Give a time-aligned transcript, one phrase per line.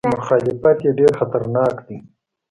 [0.17, 1.97] مخالفت یې ډېر خطرناک دی.